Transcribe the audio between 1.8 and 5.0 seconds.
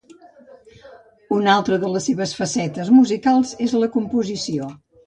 de les seves facetes musicals és la composició.